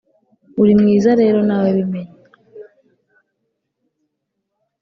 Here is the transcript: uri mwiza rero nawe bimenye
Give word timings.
uri 0.61 0.73
mwiza 0.81 1.11
rero 1.21 1.39
nawe 1.47 1.69
bimenye 1.77 2.17